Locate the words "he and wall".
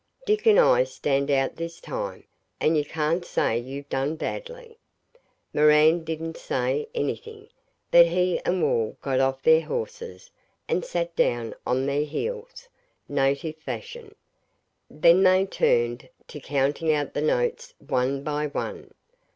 8.07-8.97